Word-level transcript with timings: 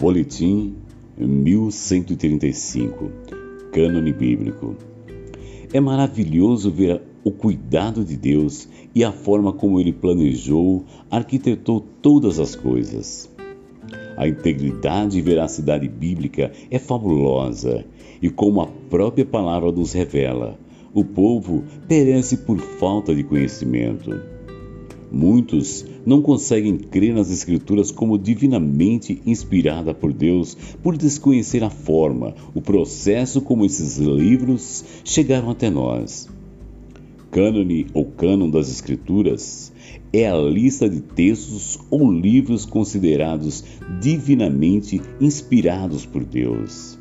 Boletim 0.00 0.76
1135 1.18 3.10
Cânone 3.70 4.14
Bíblico 4.14 4.74
É 5.74 5.78
maravilhoso 5.78 6.70
ver 6.70 7.02
o 7.22 7.30
cuidado 7.30 8.02
de 8.02 8.16
Deus 8.16 8.66
e 8.94 9.04
a 9.04 9.12
forma 9.12 9.52
como 9.52 9.78
ele 9.78 9.92
planejou, 9.92 10.86
arquitetou 11.10 11.84
todas 12.00 12.40
as 12.40 12.56
coisas. 12.56 13.30
A 14.16 14.26
integridade 14.26 15.18
e 15.18 15.20
veracidade 15.20 15.86
bíblica 15.86 16.50
é 16.70 16.78
fabulosa 16.78 17.84
e, 18.22 18.30
como 18.30 18.62
a 18.62 18.68
própria 18.88 19.26
palavra 19.26 19.70
nos 19.70 19.92
revela, 19.92 20.58
o 20.94 21.04
povo 21.04 21.62
perece 21.86 22.38
por 22.38 22.58
falta 22.58 23.14
de 23.14 23.22
conhecimento. 23.22 24.18
Muitos 25.12 25.84
não 26.06 26.22
conseguem 26.22 26.76
crer 26.76 27.12
nas 27.12 27.30
Escrituras 27.30 27.90
como 27.90 28.16
divinamente 28.16 29.20
inspirada 29.26 29.92
por 29.92 30.12
Deus 30.12 30.56
por 30.82 30.96
desconhecer 30.96 31.64
a 31.64 31.70
forma, 31.70 32.34
o 32.54 32.62
processo 32.62 33.40
como 33.40 33.64
esses 33.64 33.98
livros 33.98 34.84
chegaram 35.04 35.50
até 35.50 35.68
nós. 35.68 36.28
Cânone 37.30 37.86
ou 37.92 38.04
cânon 38.04 38.50
das 38.50 38.70
Escrituras 38.70 39.72
é 40.12 40.28
a 40.28 40.36
lista 40.36 40.88
de 40.88 41.00
textos 41.00 41.78
ou 41.90 42.10
livros 42.10 42.64
considerados 42.64 43.64
divinamente 44.00 45.00
inspirados 45.20 46.04
por 46.06 46.24
Deus. 46.24 46.98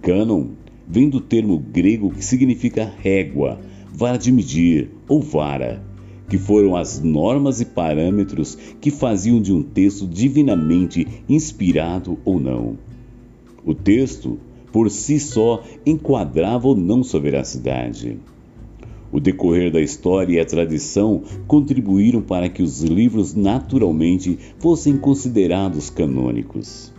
Cânon 0.00 0.48
vem 0.86 1.08
do 1.08 1.20
termo 1.20 1.58
grego 1.58 2.10
que 2.10 2.24
significa 2.24 2.92
régua, 3.00 3.60
vara 3.92 4.16
de 4.16 4.30
medir 4.30 4.90
ou 5.08 5.20
vara, 5.20 5.87
que 6.28 6.38
foram 6.38 6.76
as 6.76 7.02
normas 7.02 7.60
e 7.60 7.64
parâmetros 7.64 8.56
que 8.80 8.90
faziam 8.90 9.40
de 9.40 9.52
um 9.52 9.62
texto 9.62 10.06
divinamente 10.06 11.06
inspirado 11.28 12.18
ou 12.24 12.38
não. 12.38 12.76
O 13.64 13.74
texto, 13.74 14.38
por 14.72 14.90
si 14.90 15.18
só, 15.18 15.62
enquadrava 15.84 16.68
ou 16.68 16.76
não 16.76 17.02
sua 17.02 17.20
veracidade. 17.20 18.18
O 19.10 19.18
decorrer 19.18 19.72
da 19.72 19.80
história 19.80 20.34
e 20.34 20.40
a 20.40 20.44
tradição 20.44 21.22
contribuíram 21.46 22.20
para 22.20 22.48
que 22.48 22.62
os 22.62 22.82
livros 22.82 23.34
naturalmente 23.34 24.38
fossem 24.58 24.98
considerados 24.98 25.88
canônicos. 25.88 26.92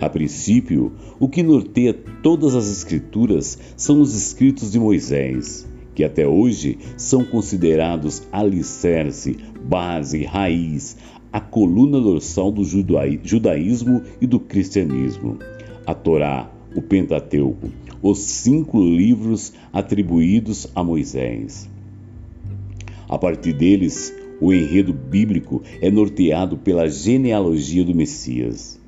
A 0.00 0.08
princípio, 0.08 0.92
o 1.20 1.28
que 1.28 1.42
norteia 1.42 1.94
todas 2.22 2.54
as 2.54 2.70
Escrituras 2.70 3.58
são 3.76 4.00
os 4.00 4.16
escritos 4.16 4.72
de 4.72 4.80
Moisés, 4.80 5.66
que 5.94 6.04
até 6.04 6.26
hoje 6.26 6.78
são 6.96 7.24
considerados 7.24 8.22
alicerce, 8.32 9.36
base, 9.62 10.24
raiz, 10.24 10.96
a 11.32 11.40
coluna 11.40 12.00
dorsal 12.00 12.50
do 12.50 12.64
judaísmo 12.64 14.02
e 14.20 14.26
do 14.26 14.38
cristianismo. 14.38 15.38
A 15.86 15.94
Torá, 15.94 16.50
o 16.74 16.82
Pentateuco, 16.82 17.68
os 18.02 18.18
cinco 18.18 18.80
livros 18.80 19.52
atribuídos 19.72 20.66
a 20.74 20.82
Moisés. 20.82 21.68
A 23.08 23.18
partir 23.18 23.52
deles, 23.52 24.14
o 24.40 24.52
enredo 24.52 24.92
bíblico 24.92 25.62
é 25.80 25.90
norteado 25.90 26.56
pela 26.56 26.88
genealogia 26.88 27.84
do 27.84 27.94
Messias 27.94 28.83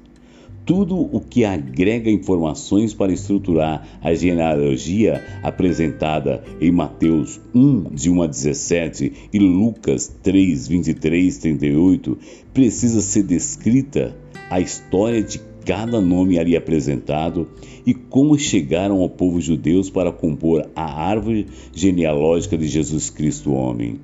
tudo 0.66 0.98
o 0.98 1.20
que 1.20 1.44
agrega 1.44 2.10
informações 2.10 2.92
para 2.92 3.12
estruturar 3.12 3.86
a 4.02 4.12
genealogia 4.12 5.24
apresentada 5.40 6.42
em 6.60 6.72
Mateus 6.72 7.40
1, 7.54 7.94
de 7.94 8.10
1 8.10 8.22
a 8.22 8.26
17 8.26 9.12
e 9.32 9.38
Lucas 9.38 10.12
3, 10.24 10.66
23, 10.66 11.38
38, 11.38 12.18
precisa 12.52 13.00
ser 13.00 13.22
descrita 13.22 14.16
a 14.50 14.60
história 14.60 15.22
de 15.22 15.40
cada 15.64 16.00
nome 16.00 16.38
ali 16.38 16.56
apresentado 16.56 17.48
e 17.86 17.94
como 17.94 18.36
chegaram 18.36 19.00
ao 19.00 19.08
povo 19.08 19.40
judeu 19.40 19.80
para 19.92 20.10
compor 20.10 20.68
a 20.74 21.08
árvore 21.08 21.46
genealógica 21.72 22.58
de 22.58 22.66
Jesus 22.66 23.08
Cristo 23.08 23.52
homem. 23.52 24.00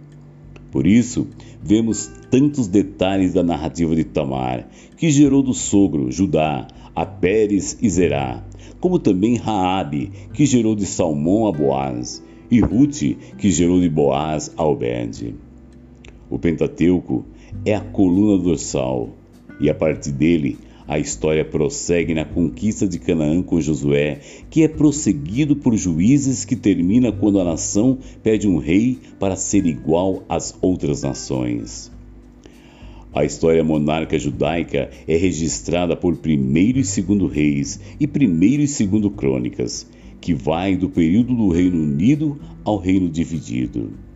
Por 0.72 0.86
isso, 0.86 1.28
vemos 1.62 2.10
tantos 2.30 2.66
detalhes 2.66 3.34
da 3.34 3.42
narrativa 3.42 3.94
de 3.94 4.04
Tamar, 4.04 4.66
que 4.96 5.10
gerou 5.10 5.42
do 5.42 5.52
sogro 5.52 6.10
Judá 6.10 6.66
a 6.96 7.04
Pérez 7.04 7.76
e 7.80 7.88
Zerá, 7.90 8.42
como 8.80 8.98
também 8.98 9.36
Raabe, 9.36 10.10
que 10.32 10.46
gerou 10.46 10.74
de 10.74 10.86
Salmão 10.86 11.46
a 11.46 11.52
Boaz, 11.52 12.24
e 12.50 12.58
Ruth, 12.60 13.02
que 13.38 13.50
gerou 13.50 13.80
de 13.80 13.88
Boaz 13.90 14.52
a 14.56 14.64
Obed. 14.64 15.34
O 16.30 16.38
Pentateuco 16.38 17.24
é 17.66 17.74
a 17.74 17.80
coluna 17.80 18.42
dorsal, 18.42 19.10
e 19.60 19.68
a 19.68 19.74
partir 19.74 20.12
dele 20.12 20.56
a 20.92 20.98
história 20.98 21.42
prossegue 21.42 22.12
na 22.12 22.22
conquista 22.22 22.86
de 22.86 22.98
Canaã 22.98 23.40
com 23.40 23.58
Josué, 23.58 24.20
que 24.50 24.62
é 24.62 24.68
prosseguido 24.68 25.56
por 25.56 25.74
juízes 25.74 26.44
que 26.44 26.54
termina 26.54 27.10
quando 27.10 27.40
a 27.40 27.44
nação 27.44 27.96
pede 28.22 28.46
um 28.46 28.58
rei 28.58 28.98
para 29.18 29.34
ser 29.34 29.64
igual 29.64 30.22
às 30.28 30.54
outras 30.60 31.02
nações. 31.02 31.90
A 33.10 33.24
história 33.24 33.64
monarca 33.64 34.18
judaica 34.18 34.90
é 35.08 35.16
registrada 35.16 35.96
por 35.96 36.18
primeiro 36.18 36.78
e 36.78 36.84
segundo 36.84 37.26
reis 37.26 37.80
e 37.98 38.06
primeiro 38.06 38.62
e 38.62 38.68
segundo 38.68 39.10
crônicas, 39.10 39.88
que 40.20 40.34
vai 40.34 40.76
do 40.76 40.90
período 40.90 41.34
do 41.34 41.48
Reino 41.48 41.82
Unido 41.82 42.38
ao 42.62 42.76
Reino 42.76 43.08
Dividido 43.08 44.11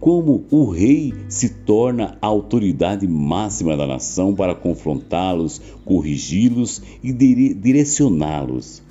como 0.00 0.44
o 0.50 0.70
rei 0.70 1.12
se 1.28 1.48
torna 1.48 2.16
a 2.22 2.26
autoridade 2.26 3.06
máxima 3.06 3.76
da 3.76 3.86
nação 3.86 4.34
para 4.34 4.54
confrontá-los, 4.54 5.60
corrigi-los 5.84 6.80
e 7.02 7.12
direcioná-los. 7.12 8.82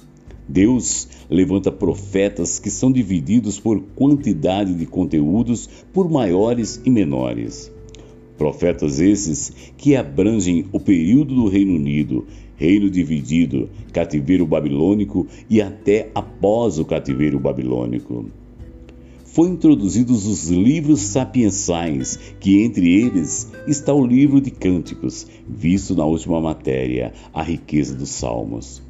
Deus 0.47 1.07
levanta 1.29 1.71
profetas 1.71 2.59
que 2.59 2.69
são 2.69 2.91
divididos 2.91 3.59
por 3.59 3.81
quantidade 3.95 4.73
de 4.73 4.85
conteúdos 4.85 5.67
por 5.93 6.09
maiores 6.09 6.81
e 6.85 6.89
menores. 6.89 7.71
Profetas 8.37 8.99
esses 8.99 9.51
que 9.77 9.95
abrangem 9.95 10.65
o 10.71 10.79
período 10.79 11.35
do 11.35 11.47
Reino 11.47 11.73
Unido, 11.73 12.25
reino 12.55 12.89
dividido, 12.89 13.69
cativeiro 13.91 14.45
babilônico 14.45 15.25
e 15.49 15.61
até 15.61 16.11
após 16.13 16.79
o 16.79 16.85
cativeiro 16.85 17.39
babilônico 17.39 18.25
foram 19.27 19.53
introduzidos 19.53 20.25
os 20.25 20.49
livros 20.49 21.01
sapiensais, 21.01 22.17
que 22.39 22.63
entre 22.63 23.01
eles 23.01 23.51
está 23.67 23.93
o 23.93 24.05
livro 24.05 24.41
de 24.41 24.49
Cânticos, 24.49 25.27
visto 25.47 25.95
na 25.95 26.05
última 26.05 26.41
matéria, 26.41 27.13
a 27.33 27.43
riqueza 27.43 27.93
dos 27.93 28.09
Salmos. 28.09 28.81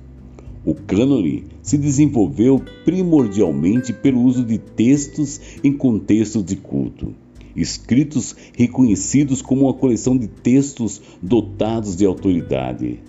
O 0.64 0.75
cânone 0.75 1.46
se 1.62 1.78
desenvolveu 1.78 2.62
primordialmente 2.84 3.94
pelo 3.94 4.22
uso 4.22 4.44
de 4.44 4.58
textos 4.58 5.40
em 5.64 5.74
contextos 5.74 6.44
de 6.44 6.56
culto, 6.56 7.16
escritos 7.56 8.36
reconhecidos 8.56 9.42
como 9.42 9.64
uma 9.64 9.74
coleção 9.74 10.18
de 10.18 10.28
textos 10.28 11.02
dotados 11.22 11.96
de 11.96 12.06
autoridade. 12.06 13.00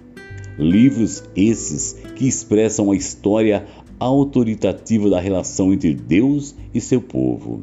Livros 0.58 1.22
esses 1.36 1.96
que 2.16 2.26
expressam 2.26 2.90
a 2.90 2.96
história 2.96 3.66
autoritativa 3.98 5.10
da 5.10 5.20
relação 5.20 5.72
entre 5.72 5.94
Deus 5.94 6.54
e 6.74 6.80
seu 6.80 7.00
povo. 7.00 7.62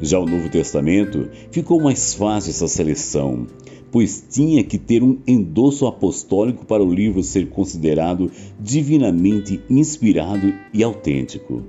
Já 0.00 0.18
o 0.18 0.26
Novo 0.26 0.48
Testamento 0.48 1.28
ficou 1.50 1.80
mais 1.80 2.14
fácil 2.14 2.50
essa 2.50 2.68
seleção, 2.68 3.46
pois 3.90 4.24
tinha 4.30 4.62
que 4.62 4.78
ter 4.78 5.02
um 5.02 5.18
endosso 5.26 5.86
apostólico 5.86 6.64
para 6.64 6.84
o 6.84 6.92
livro 6.92 7.22
ser 7.22 7.48
considerado 7.48 8.30
divinamente 8.60 9.60
inspirado 9.68 10.52
e 10.72 10.82
autêntico. 10.82 11.62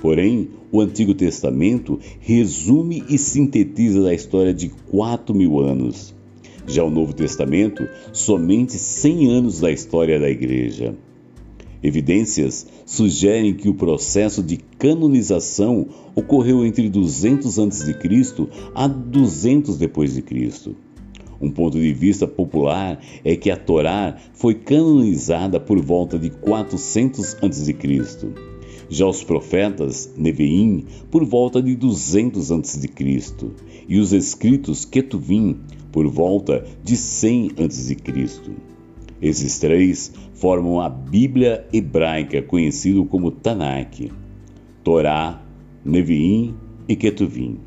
Porém, 0.00 0.48
o 0.70 0.80
Antigo 0.80 1.14
Testamento 1.14 1.98
resume 2.20 3.04
e 3.08 3.18
sintetiza 3.18 4.08
a 4.08 4.14
história 4.14 4.54
de 4.54 4.68
quatro 4.90 5.34
mil 5.34 5.60
anos. 5.60 6.14
Já 6.66 6.84
o 6.84 6.90
Novo 6.90 7.12
Testamento, 7.14 7.88
somente 8.12 8.74
100 8.74 9.30
anos 9.30 9.60
da 9.60 9.70
história 9.70 10.18
da 10.18 10.28
Igreja. 10.28 10.94
Evidências 11.82 12.66
sugerem 12.84 13.54
que 13.54 13.68
o 13.68 13.74
processo 13.74 14.42
de 14.42 14.56
canonização 14.56 15.86
ocorreu 16.14 16.64
entre 16.64 16.88
200 16.88 17.58
a.C. 17.58 17.96
a 18.74 18.88
200 18.88 19.76
depois 19.78 20.14
de 20.14 20.22
Cristo. 20.22 20.74
Um 21.40 21.50
ponto 21.50 21.78
de 21.78 21.92
vista 21.92 22.26
popular 22.26 23.00
é 23.24 23.36
que 23.36 23.50
a 23.50 23.56
Torá 23.56 24.16
foi 24.34 24.54
canonizada 24.54 25.60
por 25.60 25.80
volta 25.80 26.18
de 26.18 26.30
400 26.30 27.36
a.C. 27.40 27.76
Já 28.90 29.06
os 29.06 29.22
profetas, 29.22 30.12
Neveim, 30.16 30.84
por 31.10 31.24
volta 31.24 31.62
de 31.62 31.76
200 31.76 32.50
a.C. 32.50 32.90
e 33.88 33.98
os 33.98 34.12
escritos 34.12 34.84
Ketuvim, 34.84 35.60
por 35.92 36.08
volta 36.08 36.64
de 36.82 36.96
100 36.96 37.52
a.C. 37.58 37.96
Esses 39.20 39.58
três 39.58 40.12
formam 40.34 40.80
a 40.80 40.88
Bíblia 40.88 41.66
hebraica, 41.72 42.40
conhecido 42.40 43.04
como 43.04 43.30
Tanakh, 43.30 44.10
Torá, 44.84 45.42
Neviim 45.84 46.54
e 46.88 46.94
Ketuvim. 46.94 47.58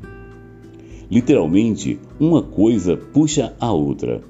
Literalmente, 1.10 1.98
uma 2.18 2.42
coisa 2.42 2.96
puxa 2.96 3.54
a 3.60 3.70
outra. 3.70 4.22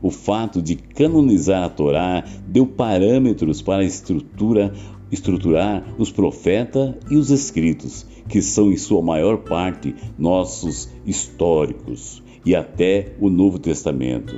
O 0.00 0.10
fato 0.10 0.62
de 0.62 0.76
canonizar 0.76 1.64
a 1.64 1.68
Torá 1.68 2.24
deu 2.46 2.66
parâmetros 2.66 3.60
para 3.60 3.82
estrutura, 3.82 4.72
estruturar 5.10 5.82
os 5.98 6.12
profetas 6.12 6.94
e 7.10 7.16
os 7.16 7.30
escritos, 7.30 8.06
que 8.28 8.40
são 8.40 8.70
em 8.70 8.76
sua 8.76 9.02
maior 9.02 9.38
parte 9.38 9.94
nossos 10.16 10.88
históricos, 11.04 12.22
e 12.46 12.54
até 12.54 13.14
o 13.18 13.28
Novo 13.28 13.58
Testamento. 13.58 14.34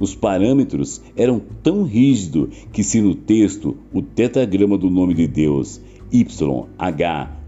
Os 0.00 0.14
parâmetros 0.14 1.02
eram 1.14 1.40
tão 1.62 1.82
rígidos 1.82 2.48
que, 2.72 2.82
se 2.82 3.02
no 3.02 3.14
texto 3.14 3.76
o 3.92 4.00
tetragrama 4.00 4.78
do 4.78 4.88
nome 4.88 5.12
de 5.12 5.28
Deus, 5.28 5.78
YHWH, 6.10 7.44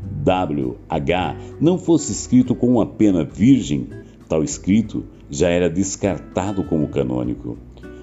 não 1.58 1.78
fosse 1.78 2.12
escrito 2.12 2.54
com 2.54 2.68
uma 2.68 2.84
pena 2.84 3.24
virgem, 3.24 3.88
tal 4.28 4.44
escrito 4.44 5.02
já 5.30 5.48
era 5.48 5.70
descartado 5.70 6.62
como 6.64 6.88
canônico. 6.88 7.56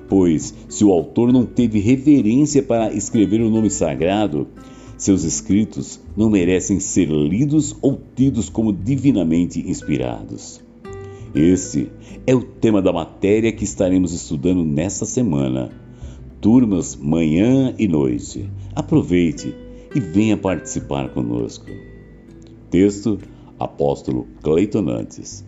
Pois, 0.09 0.55
se 0.67 0.83
o 0.83 0.91
autor 0.91 1.31
não 1.31 1.45
teve 1.45 1.79
reverência 1.79 2.63
para 2.63 2.91
escrever 2.91 3.41
o 3.41 3.49
nome 3.51 3.69
sagrado, 3.69 4.47
seus 4.97 5.23
escritos 5.23 6.01
não 6.17 6.29
merecem 6.29 6.79
ser 6.79 7.07
lidos 7.07 7.75
ou 7.81 8.01
tidos 8.15 8.49
como 8.49 8.73
divinamente 8.73 9.59
inspirados. 9.59 10.67
Esse 11.33 11.91
é 12.25 12.33
o 12.33 12.41
tema 12.41 12.81
da 12.81 12.91
matéria 12.91 13.51
que 13.51 13.63
estaremos 13.63 14.13
estudando 14.13 14.63
nesta 14.65 15.05
semana. 15.05 15.69
Turmas 16.41 16.95
manhã 16.95 17.73
e 17.77 17.87
noite. 17.87 18.49
Aproveite 18.75 19.53
e 19.93 19.99
venha 19.99 20.37
participar 20.37 21.09
conosco. 21.09 21.67
Texto 22.71 23.19
Apóstolo 23.59 24.27
Cleiton 24.41 24.81
Nantes. 24.81 25.45